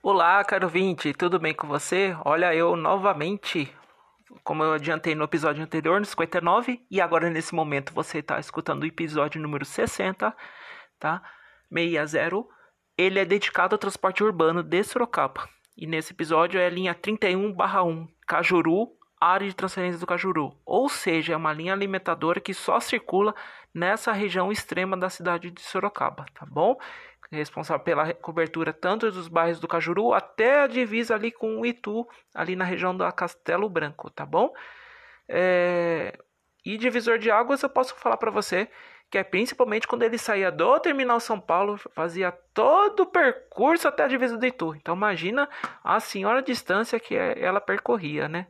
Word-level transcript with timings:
Olá, 0.00 0.44
caro 0.44 0.68
vinte, 0.68 1.12
tudo 1.12 1.40
bem 1.40 1.52
com 1.52 1.66
você? 1.66 2.16
Olha, 2.24 2.54
eu 2.54 2.76
novamente, 2.76 3.70
como 4.44 4.62
eu 4.62 4.72
adiantei 4.72 5.12
no 5.12 5.24
episódio 5.24 5.62
anterior, 5.62 5.98
no 5.98 6.06
59, 6.06 6.80
e 6.88 7.00
agora 7.00 7.28
nesse 7.28 7.52
momento 7.52 7.92
você 7.92 8.20
está 8.20 8.38
escutando 8.38 8.84
o 8.84 8.86
episódio 8.86 9.42
número 9.42 9.64
60, 9.64 10.34
tá? 11.00 11.22
60. 11.68 12.44
Ele 12.96 13.18
é 13.18 13.24
dedicado 13.24 13.74
ao 13.74 13.78
transporte 13.78 14.22
urbano 14.22 14.62
de 14.62 14.84
Sorocaba. 14.84 15.48
E 15.76 15.84
nesse 15.84 16.12
episódio 16.12 16.60
é 16.60 16.66
a 16.66 16.70
linha 16.70 16.94
31/1, 16.94 18.08
Cajuru, 18.24 18.96
área 19.20 19.48
de 19.48 19.54
transferência 19.54 19.98
do 19.98 20.06
Cajuru. 20.06 20.56
Ou 20.64 20.88
seja, 20.88 21.32
é 21.32 21.36
uma 21.36 21.52
linha 21.52 21.72
alimentadora 21.72 22.40
que 22.40 22.54
só 22.54 22.78
circula 22.78 23.34
nessa 23.74 24.12
região 24.12 24.52
extrema 24.52 24.96
da 24.96 25.10
cidade 25.10 25.50
de 25.50 25.60
Sorocaba, 25.60 26.24
tá 26.34 26.46
bom? 26.46 26.78
Responsável 27.30 27.84
pela 27.84 28.14
cobertura 28.14 28.72
tanto 28.72 29.10
dos 29.10 29.28
bairros 29.28 29.60
do 29.60 29.68
Cajuru 29.68 30.14
até 30.14 30.60
a 30.62 30.66
divisa 30.66 31.14
ali 31.14 31.30
com 31.30 31.60
o 31.60 31.66
Itu, 31.66 32.08
ali 32.34 32.56
na 32.56 32.64
região 32.64 32.96
da 32.96 33.12
Castelo 33.12 33.68
Branco, 33.68 34.10
tá 34.10 34.24
bom? 34.24 34.52
É... 35.28 36.18
E 36.64 36.76
divisor 36.76 37.18
de 37.18 37.30
águas 37.30 37.62
eu 37.62 37.68
posso 37.68 37.94
falar 37.96 38.16
para 38.16 38.30
você 38.30 38.68
que 39.10 39.16
é 39.16 39.24
principalmente 39.24 39.86
quando 39.86 40.02
ele 40.02 40.18
saía 40.18 40.50
do 40.50 40.78
terminal 40.80 41.18
São 41.18 41.40
Paulo, 41.40 41.78
fazia 41.94 42.30
todo 42.52 43.00
o 43.00 43.06
percurso 43.06 43.88
até 43.88 44.04
a 44.04 44.08
divisa 44.08 44.36
do 44.36 44.46
Itu. 44.46 44.74
Então 44.74 44.94
imagina 44.94 45.48
a 45.82 45.98
senhora 45.98 46.42
distância 46.42 47.00
que 47.00 47.16
é, 47.16 47.42
ela 47.42 47.60
percorria, 47.60 48.28
né? 48.28 48.46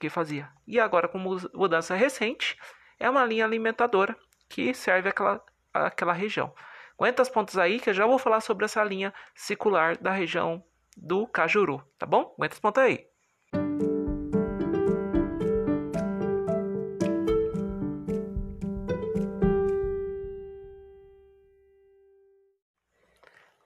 Que 0.00 0.08
fazia. 0.08 0.50
E 0.66 0.80
agora 0.80 1.08
com 1.08 1.18
mudança 1.18 1.94
recente, 1.94 2.58
é 2.98 3.08
uma 3.08 3.24
linha 3.24 3.44
alimentadora 3.44 4.16
que 4.48 4.74
serve 4.74 5.08
aquela, 5.08 5.40
aquela 5.72 6.12
região. 6.12 6.52
Aguenta 6.98 7.22
as 7.22 7.28
pontas 7.28 7.58
aí 7.58 7.80
que 7.80 7.90
eu 7.90 7.94
já 7.94 8.06
vou 8.06 8.18
falar 8.18 8.40
sobre 8.40 8.64
essa 8.64 8.82
linha 8.84 9.12
circular 9.34 9.96
da 9.96 10.12
região 10.12 10.62
do 10.96 11.26
Cajuru, 11.26 11.82
tá 11.98 12.06
bom? 12.06 12.32
Aguenta 12.38 12.54
as 12.54 12.60
pontas 12.60 12.84
aí. 12.84 13.06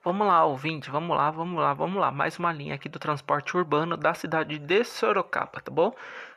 Vamos 0.03 0.25
lá, 0.25 0.43
ouvinte, 0.43 0.89
vamos 0.89 1.15
lá, 1.15 1.29
vamos 1.29 1.61
lá, 1.61 1.73
vamos 1.75 2.01
lá. 2.01 2.09
Mais 2.09 2.39
uma 2.39 2.51
linha 2.51 2.73
aqui 2.73 2.89
do 2.89 2.97
transporte 2.97 3.55
urbano 3.55 3.95
da 3.95 4.15
cidade 4.15 4.57
de 4.57 4.83
Sorocaba, 4.83 5.61
tá 5.61 5.69
bom? 5.69 5.93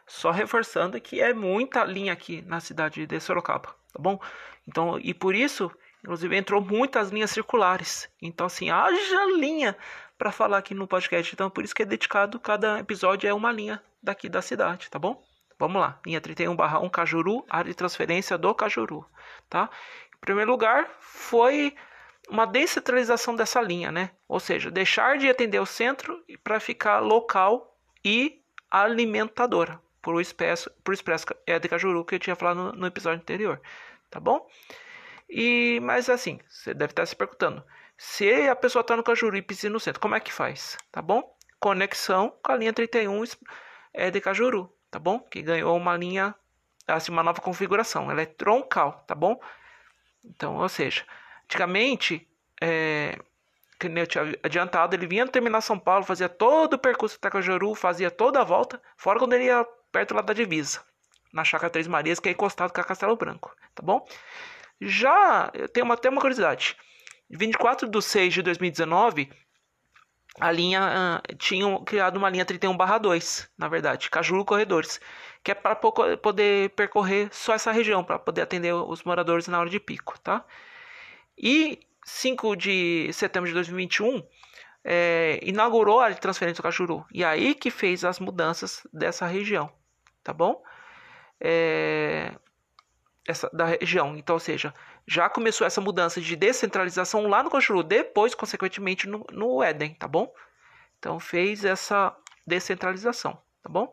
Só 0.06 0.30
reforçando 0.30 1.00
que 1.00 1.22
é 1.22 1.32
muita 1.32 1.84
linha 1.84 2.12
aqui 2.12 2.42
na 2.42 2.60
cidade 2.60 3.06
de 3.06 3.18
Sorocaba, 3.18 3.74
tá 3.92 3.98
bom? 3.98 4.20
Então, 4.68 4.98
e 4.98 5.14
por 5.14 5.34
isso 5.34 5.72
Inclusive 6.02 6.36
entrou 6.36 6.60
muitas 6.60 7.10
linhas 7.10 7.30
circulares. 7.30 8.10
Então 8.20 8.46
assim, 8.46 8.70
haja 8.70 9.24
linha 9.36 9.76
para 10.18 10.32
falar 10.32 10.58
aqui 10.58 10.74
no 10.74 10.86
podcast. 10.86 11.32
Então 11.32 11.48
por 11.48 11.64
isso 11.64 11.74
que 11.74 11.82
é 11.82 11.86
dedicado, 11.86 12.40
cada 12.40 12.78
episódio 12.80 13.28
é 13.28 13.34
uma 13.34 13.52
linha 13.52 13.82
daqui 14.02 14.28
da 14.28 14.42
cidade, 14.42 14.90
tá 14.90 14.98
bom? 14.98 15.22
Vamos 15.58 15.80
lá. 15.80 16.00
Linha 16.04 16.20
31/1 16.20 16.90
Cajuru, 16.90 17.44
área 17.48 17.70
de 17.70 17.76
transferência 17.76 18.36
do 18.36 18.52
Cajuru, 18.52 19.06
tá? 19.48 19.70
Em 20.16 20.20
primeiro 20.20 20.50
lugar, 20.50 20.90
foi 20.98 21.74
uma 22.28 22.46
descentralização 22.46 23.36
dessa 23.36 23.60
linha, 23.60 23.92
né? 23.92 24.10
Ou 24.28 24.40
seja, 24.40 24.70
deixar 24.70 25.18
de 25.18 25.28
atender 25.28 25.60
o 25.60 25.66
centro 25.66 26.20
para 26.42 26.58
ficar 26.58 26.98
local 26.98 27.76
e 28.04 28.40
alimentadora. 28.70 29.80
Por 30.00 30.20
expresso, 30.20 30.68
por 30.82 30.92
expresso 30.92 31.26
é 31.46 31.58
de 31.58 31.68
Cajuru 31.68 32.04
que 32.04 32.16
eu 32.16 32.18
tinha 32.18 32.34
falado 32.34 32.56
no, 32.56 32.72
no 32.72 32.86
episódio 32.86 33.20
anterior, 33.20 33.60
tá 34.10 34.18
bom? 34.18 34.44
E, 35.34 35.80
mas 35.80 36.10
assim, 36.10 36.38
você 36.46 36.74
deve 36.74 36.92
estar 36.92 37.06
se 37.06 37.16
perguntando: 37.16 37.64
se 37.96 38.30
a 38.48 38.54
pessoa 38.54 38.82
está 38.82 38.94
no 38.94 39.02
Cajuru 39.02 39.34
e 39.34 39.68
no 39.70 39.80
centro, 39.80 39.98
como 39.98 40.14
é 40.14 40.20
que 40.20 40.30
faz? 40.30 40.76
Tá 40.92 41.00
bom? 41.00 41.34
Conexão 41.58 42.36
com 42.42 42.52
a 42.52 42.56
linha 42.56 42.72
31 42.72 43.24
é 43.94 44.10
de 44.10 44.20
Cajuru, 44.20 44.70
tá 44.90 44.98
bom? 44.98 45.18
Que 45.18 45.40
ganhou 45.40 45.74
uma 45.74 45.96
linha, 45.96 46.34
assim, 46.86 47.10
uma 47.10 47.22
nova 47.22 47.40
configuração. 47.40 48.10
Ela 48.10 48.22
é 48.22 48.26
troncal, 48.26 49.04
tá 49.06 49.14
bom? 49.14 49.40
Então, 50.22 50.56
ou 50.56 50.68
seja, 50.68 51.06
antigamente, 51.44 52.28
é, 52.60 53.18
que 53.80 53.86
eu 53.86 54.06
tinha 54.06 54.38
adiantado, 54.42 54.94
ele 54.94 55.06
vinha 55.06 55.24
no 55.24 55.30
terminal 55.30 55.62
São 55.62 55.78
Paulo, 55.78 56.04
fazia 56.04 56.28
todo 56.28 56.74
o 56.74 56.78
percurso 56.78 57.16
até 57.16 57.30
Cajuru, 57.30 57.74
fazia 57.74 58.10
toda 58.10 58.38
a 58.40 58.44
volta, 58.44 58.82
fora 58.98 59.18
quando 59.18 59.32
ele 59.32 59.44
ia 59.44 59.64
perto 59.90 60.14
lá 60.14 60.20
da 60.20 60.34
divisa, 60.34 60.80
na 61.32 61.42
Chácara 61.42 61.70
Três 61.70 61.88
Marias, 61.88 62.20
que 62.20 62.28
é 62.28 62.32
encostado 62.32 62.70
com 62.70 62.80
a 62.82 62.84
Castelo 62.84 63.16
Branco, 63.16 63.54
tá 63.74 63.82
bom? 63.82 64.06
Já 64.80 65.50
tem 65.72 65.82
uma, 65.82 65.94
até 65.94 66.08
uma 66.08 66.20
curiosidade. 66.20 66.76
24 67.30 67.88
de 67.88 68.02
6 68.02 68.34
de 68.34 68.42
2019, 68.42 69.30
a 70.40 70.50
linha 70.50 71.20
uh, 71.22 71.36
tinha 71.36 71.78
criado 71.80 72.16
uma 72.16 72.30
linha 72.30 72.44
31/2, 72.44 73.48
na 73.56 73.68
verdade, 73.68 74.10
Cajuru 74.10 74.44
Corredores, 74.44 75.00
que 75.42 75.50
é 75.50 75.54
para 75.54 75.74
poder 75.74 76.70
percorrer 76.70 77.28
só 77.32 77.54
essa 77.54 77.72
região, 77.72 78.02
para 78.02 78.18
poder 78.18 78.42
atender 78.42 78.72
os 78.72 79.02
moradores 79.02 79.48
na 79.48 79.58
hora 79.58 79.68
de 79.68 79.80
pico, 79.80 80.18
tá? 80.20 80.44
E 81.36 81.80
5 82.04 82.56
de 82.56 83.10
setembro 83.12 83.48
de 83.48 83.54
2021, 83.54 84.22
é, 84.84 85.38
inaugurou 85.42 86.00
a 86.00 86.12
transferência 86.14 86.60
do 86.60 86.64
Cajuru, 86.64 87.04
e 87.12 87.24
aí 87.24 87.54
que 87.54 87.70
fez 87.70 88.04
as 88.04 88.18
mudanças 88.18 88.86
dessa 88.92 89.26
região, 89.26 89.70
tá 90.22 90.32
bom? 90.32 90.62
É, 91.40 92.32
essa, 93.26 93.48
da 93.52 93.64
região. 93.64 94.16
Então, 94.16 94.34
ou 94.34 94.40
seja, 94.40 94.74
já 95.06 95.28
começou 95.28 95.66
essa 95.66 95.80
mudança 95.80 96.20
de 96.20 96.36
descentralização 96.36 97.26
lá 97.26 97.42
no 97.42 97.50
Cajuru, 97.50 97.82
depois, 97.82 98.34
consequentemente, 98.34 99.08
no, 99.08 99.24
no 99.30 99.62
Éden, 99.62 99.94
tá 99.94 100.08
bom? 100.08 100.32
Então, 100.98 101.18
fez 101.18 101.64
essa 101.64 102.16
descentralização, 102.46 103.40
tá 103.62 103.68
bom? 103.68 103.92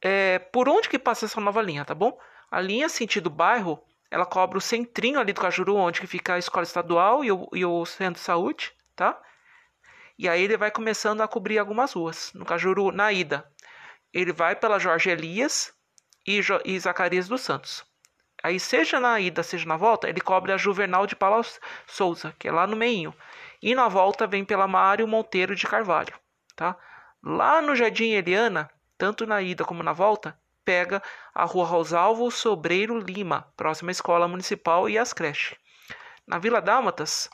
É, 0.00 0.38
por 0.38 0.68
onde 0.68 0.88
que 0.88 0.98
passa 0.98 1.24
essa 1.24 1.40
nova 1.40 1.62
linha, 1.62 1.84
tá 1.84 1.94
bom? 1.94 2.18
A 2.50 2.60
linha 2.60 2.88
sentido 2.88 3.30
bairro, 3.30 3.82
ela 4.10 4.26
cobre 4.26 4.58
o 4.58 4.60
centrinho 4.60 5.18
ali 5.18 5.32
do 5.32 5.40
Cajuru, 5.40 5.76
onde 5.76 6.00
que 6.00 6.06
fica 6.06 6.34
a 6.34 6.38
escola 6.38 6.62
estadual 6.62 7.24
e 7.24 7.32
o, 7.32 7.48
e 7.52 7.64
o 7.64 7.84
centro 7.86 8.20
de 8.20 8.20
saúde, 8.20 8.72
tá? 8.94 9.20
E 10.16 10.28
aí 10.28 10.42
ele 10.42 10.56
vai 10.56 10.70
começando 10.70 11.20
a 11.22 11.28
cobrir 11.28 11.58
algumas 11.58 11.92
ruas. 11.92 12.32
No 12.34 12.44
Cajuru, 12.44 12.92
na 12.92 13.12
ida, 13.12 13.50
ele 14.12 14.32
vai 14.32 14.54
pela 14.54 14.78
Jorge 14.78 15.10
Elias 15.10 15.72
e, 16.26 16.40
e 16.64 16.78
Zacarias 16.78 17.26
dos 17.26 17.40
Santos. 17.40 17.84
Aí, 18.44 18.60
seja 18.60 19.00
na 19.00 19.18
ida, 19.18 19.42
seja 19.42 19.66
na 19.66 19.74
volta, 19.74 20.06
ele 20.06 20.20
cobre 20.20 20.52
a 20.52 20.58
Juvenal 20.58 21.06
de 21.06 21.16
Paula 21.16 21.40
Souza, 21.86 22.36
que 22.38 22.46
é 22.46 22.52
lá 22.52 22.66
no 22.66 22.76
meinho. 22.76 23.14
E 23.62 23.74
na 23.74 23.88
volta 23.88 24.26
vem 24.26 24.44
pela 24.44 24.68
Mário 24.68 25.08
Monteiro 25.08 25.56
de 25.56 25.66
Carvalho, 25.66 26.12
tá? 26.54 26.76
Lá 27.22 27.62
no 27.62 27.74
Jardim 27.74 28.10
Eliana, 28.10 28.70
tanto 28.98 29.26
na 29.26 29.40
ida 29.40 29.64
como 29.64 29.82
na 29.82 29.94
volta, 29.94 30.38
pega 30.62 31.02
a 31.34 31.46
Rua 31.46 31.64
Rosalvo 31.64 32.30
Sobreiro 32.30 32.98
Lima, 32.98 33.50
próxima 33.56 33.90
à 33.90 33.92
Escola 33.92 34.28
Municipal 34.28 34.90
e 34.90 34.98
as 34.98 35.14
creches. 35.14 35.56
Na 36.26 36.36
Vila 36.36 36.60
Dálmatas, 36.60 37.30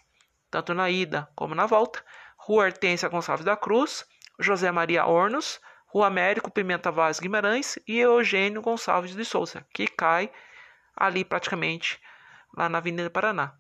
tanto 0.49 0.73
na 0.73 0.89
ida 0.89 1.29
como 1.35 1.57
na 1.57 1.67
volta, 1.67 2.05
Rua 2.37 2.67
Hortência 2.67 3.09
Gonçalves 3.09 3.45
da 3.45 3.57
Cruz, 3.57 4.07
José 4.39 4.71
Maria 4.71 5.07
Ornos, 5.07 5.61
Rua 5.87 6.07
Américo 6.07 6.53
Pimenta 6.53 6.93
Vaz 6.93 7.19
Guimarães 7.19 7.81
e 7.85 7.99
Eugênio 7.99 8.63
Gonçalves 8.63 9.17
de 9.17 9.25
Souza, 9.25 9.67
que 9.75 9.89
cai 9.89 10.31
ali 11.01 11.25
praticamente 11.25 11.99
lá 12.55 12.69
na 12.69 12.79
Avenida 12.79 13.09
Paraná. 13.09 13.55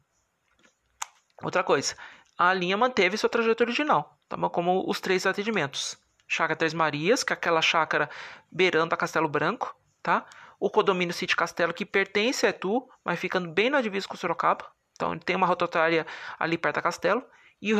Outra 1.43 1.65
coisa, 1.65 1.97
a 2.39 2.53
linha 2.53 2.77
manteve 2.77 3.17
sua 3.17 3.31
trajetória 3.31 3.71
original, 3.71 4.19
tá 4.29 4.37
bom? 4.37 4.51
como 4.51 4.85
os 4.87 5.01
três 5.01 5.25
atendimentos. 5.25 5.99
Chácara 6.29 6.57
Três 6.57 6.75
Marias, 6.75 7.25
que 7.25 7.33
é 7.33 7.35
aquela 7.35 7.61
chácara 7.61 8.09
beirando 8.53 8.95
a 8.95 8.99
Castelo 8.99 9.29
Branco, 9.29 9.75
tá? 10.01 10.25
O 10.61 10.71
condomínio 10.71 11.15
City 11.15 11.35
Castelo, 11.35 11.75
que 11.75 11.85
pertence 11.85 12.47
a 12.47 12.51
Etu, 12.51 12.89
mas 13.05 13.19
ficando 13.19 13.49
bem 13.49 13.71
na 13.71 13.81
divisa 13.81 14.07
com 14.07 14.17
Sorocaba. 14.17 14.65
Então, 14.93 15.19
tem 15.19 15.35
uma 15.35 15.47
rotatória 15.47 16.07
ali 16.39 16.57
perto 16.57 16.77
da 16.77 16.83
Castelo. 16.83 17.25
E 17.61 17.75
o 17.75 17.79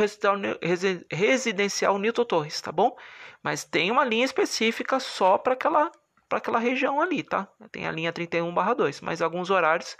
residencial 1.09 1.97
Newton 1.97 2.25
Torres, 2.25 2.59
tá 2.59 2.71
bom? 2.71 2.97
Mas 3.41 3.63
tem 3.63 3.89
uma 3.89 4.03
linha 4.03 4.25
específica 4.25 4.99
só 4.99 5.37
para 5.37 5.53
aquela 5.53 5.91
para 6.31 6.37
aquela 6.37 6.59
região 6.59 7.01
ali, 7.01 7.23
tá? 7.23 7.45
Tem 7.73 7.85
a 7.85 7.91
linha 7.91 8.13
31/2, 8.13 9.01
mas 9.01 9.21
alguns 9.21 9.49
horários 9.49 9.97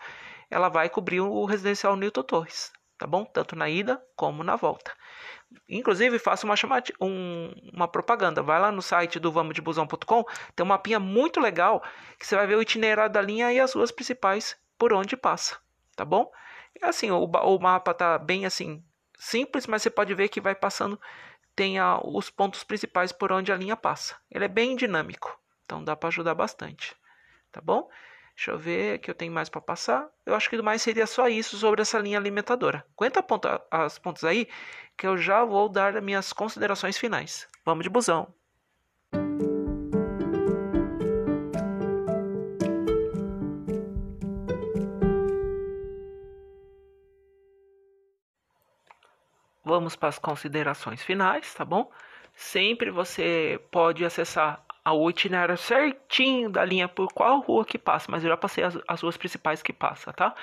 ela 0.50 0.70
vai 0.70 0.88
cobrir 0.88 1.20
o 1.20 1.44
residencial 1.44 1.98
Newton 1.98 2.24
Torres, 2.24 2.72
tá 2.98 3.06
bom? 3.06 3.26
Tanto 3.26 3.54
na 3.54 3.70
ida 3.70 4.02
como 4.16 4.42
na 4.42 4.56
volta. 4.56 4.94
Inclusive, 5.68 6.18
faça 6.20 6.46
uma 6.46 6.56
chamada, 6.56 6.86
um, 7.02 7.54
uma 7.74 7.86
propaganda. 7.86 8.42
Vai 8.42 8.62
lá 8.62 8.72
no 8.72 8.82
site 8.82 9.20
do 9.20 9.30
vamosdebusão.com, 9.30 10.24
tem 10.56 10.66
um 10.66 10.70
mapinha 10.70 11.02
muito 11.02 11.42
legal 11.42 11.84
que 12.18 12.26
você 12.26 12.38
vai 12.38 12.48
ver 12.48 12.56
o 12.56 12.62
itinerário 12.62 13.12
da 13.12 13.22
linha 13.22 13.52
e 13.52 13.60
as 13.60 13.74
ruas 13.74 13.92
principais 13.92 14.58
por 14.78 14.94
onde 14.94 15.18
passa, 15.18 15.58
tá 15.98 16.06
bom? 16.06 16.32
É 16.82 16.88
assim, 16.88 17.12
o, 17.12 17.26
o 17.26 17.60
mapa 17.60 17.94
tá 17.94 18.18
bem 18.18 18.46
assim 18.46 18.82
simples, 19.18 19.68
mas 19.68 19.82
você 19.82 19.90
pode 19.90 20.14
ver 20.14 20.30
que 20.30 20.40
vai 20.40 20.56
passando 20.56 20.98
tem 21.58 21.78
a, 21.78 22.00
os 22.02 22.30
pontos 22.30 22.64
principais 22.64 23.12
por 23.12 23.34
onde 23.34 23.52
a 23.52 23.58
linha 23.58 23.76
passa. 23.76 24.16
Ele 24.32 24.46
é 24.46 24.48
bem 24.48 24.78
dinâmico. 24.78 25.41
Então 25.72 25.82
dá 25.82 25.96
para 25.96 26.10
ajudar 26.10 26.36
bastante, 26.36 26.94
tá 27.50 27.62
bom? 27.62 27.90
Deixa 28.36 28.52
eu 28.52 28.60
ver 28.60 29.00
que 29.00 29.10
eu 29.10 29.16
tenho 29.16 29.32
mais 29.32 29.48
para 29.48 29.62
passar. 29.62 30.06
Eu 30.26 30.36
acho 30.36 30.50
que 30.50 30.58
do 30.58 30.64
mais 30.66 30.82
seria 30.82 31.08
só 31.08 31.30
isso 31.30 31.56
sobre 31.56 31.82
essa 31.82 31.98
linha 31.98 32.18
alimentadora. 32.18 32.86
Aguenta 32.94 33.24
ponta, 33.24 33.66
as 33.72 33.98
pontas 33.98 34.26
aí, 34.26 34.50
que 34.98 35.08
eu 35.08 35.18
já 35.18 35.46
vou 35.46 35.70
dar 35.70 36.02
minhas 36.02 36.34
considerações 36.34 36.98
finais. 36.98 37.48
Vamos 37.64 37.86
de 37.86 37.90
busão. 37.90 38.34
Vamos 49.64 49.96
para 49.96 50.10
as 50.10 50.20
considerações 50.20 51.02
finais, 51.02 51.54
tá 51.54 51.64
bom? 51.64 51.90
Sempre 52.36 52.92
você 52.92 53.58
pode 53.72 54.04
acessar 54.04 54.66
o 54.86 55.10
itinerário 55.10 55.58
certinho 55.58 56.50
da 56.50 56.66
linha 56.66 56.88
por 56.88 57.14
qual 57.14 57.40
rua 57.40 57.64
que 57.66 57.78
passa, 57.78 58.08
mas 58.10 58.24
eu 58.24 58.30
já 58.30 58.38
passei 58.38 58.64
as, 58.64 58.78
as 58.88 59.02
ruas 59.02 59.18
principais 59.18 59.62
que 59.62 59.72
passa, 59.72 60.12
tá? 60.12 60.34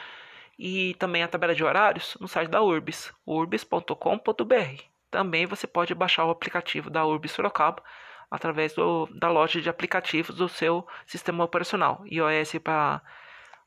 E 0.58 0.94
também 0.94 1.22
a 1.22 1.28
tabela 1.28 1.54
de 1.54 1.64
horários 1.64 2.16
no 2.20 2.28
site 2.28 2.48
da 2.48 2.62
Urbis, 2.62 3.12
urbis.com.br. 3.26 4.82
Também 5.10 5.46
você 5.46 5.66
pode 5.66 5.94
baixar 5.94 6.24
o 6.24 6.30
aplicativo 6.30 6.90
da 6.90 7.04
Urbis 7.04 7.32
Sorocaba 7.32 7.82
através 8.30 8.74
do, 8.74 9.08
da 9.14 9.28
loja 9.30 9.60
de 9.60 9.68
aplicativos 9.70 10.36
do 10.36 10.48
seu 10.48 10.86
sistema 11.06 11.44
operacional, 11.44 12.02
iOS 12.06 12.58
para 12.62 13.00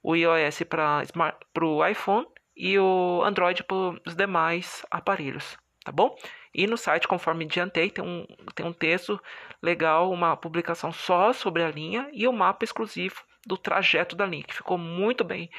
o 0.03 0.15
iOS 0.15 0.63
para 0.63 1.03
o 1.65 1.85
iPhone 1.85 2.27
e 2.55 2.77
o 2.77 3.23
Android 3.23 3.63
para 3.63 3.99
os 4.05 4.15
demais 4.15 4.85
aparelhos, 4.91 5.57
tá 5.83 5.91
bom? 5.91 6.15
E 6.53 6.67
no 6.67 6.77
site, 6.77 7.07
conforme 7.07 7.45
adiantei, 7.45 7.89
tem 7.89 8.03
um, 8.03 8.25
tem 8.53 8.65
um 8.65 8.73
texto 8.73 9.21
legal, 9.61 10.11
uma 10.11 10.35
publicação 10.35 10.91
só 10.91 11.31
sobre 11.33 11.63
a 11.63 11.71
linha 11.71 12.09
e 12.11 12.27
o 12.27 12.31
um 12.31 12.33
mapa 12.33 12.63
exclusivo 12.63 13.21
do 13.45 13.57
trajeto 13.57 14.15
da 14.15 14.25
linha, 14.25 14.43
que 14.43 14.53
ficou 14.53 14.77
muito 14.77 15.23
bem 15.23 15.49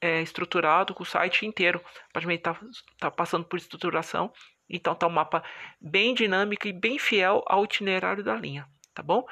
é, 0.00 0.20
estruturado, 0.20 0.94
com 0.94 1.02
o 1.02 1.06
site 1.06 1.46
inteiro. 1.46 1.80
Praticamente 2.12 2.40
está 2.40 2.56
tá 2.98 3.10
passando 3.10 3.44
por 3.44 3.56
estruturação. 3.56 4.32
Então 4.68 4.94
tá 4.94 5.06
um 5.06 5.10
mapa 5.10 5.42
bem 5.80 6.12
dinâmico 6.12 6.66
e 6.66 6.72
bem 6.72 6.98
fiel 6.98 7.42
ao 7.46 7.64
itinerário 7.64 8.24
da 8.24 8.34
linha, 8.34 8.68
tá 8.92 9.02
bom? 9.02 9.24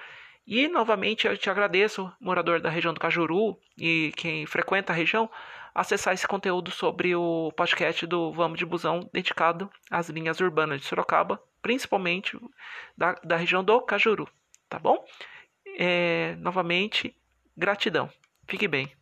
E 0.46 0.68
novamente 0.68 1.26
eu 1.26 1.36
te 1.36 1.48
agradeço, 1.50 2.12
morador 2.20 2.60
da 2.60 2.68
região 2.68 2.92
do 2.92 3.00
Cajuru 3.00 3.58
e 3.78 4.12
quem 4.16 4.46
frequenta 4.46 4.92
a 4.92 4.96
região, 4.96 5.28
acessar 5.74 6.14
esse 6.14 6.26
conteúdo 6.26 6.70
sobre 6.70 7.16
o 7.16 7.50
podcast 7.56 8.06
do 8.06 8.32
Vamos 8.32 8.58
de 8.58 8.64
Busão 8.64 9.08
dedicado 9.12 9.70
às 9.90 10.08
linhas 10.08 10.40
urbanas 10.40 10.80
de 10.80 10.86
Sorocaba, 10.86 11.42
principalmente 11.60 12.38
da, 12.96 13.14
da 13.24 13.36
região 13.36 13.64
do 13.64 13.80
Cajuru, 13.80 14.28
tá 14.68 14.78
bom? 14.78 15.04
É, 15.78 16.36
novamente, 16.36 17.16
gratidão. 17.56 18.08
Fique 18.46 18.68
bem. 18.68 18.94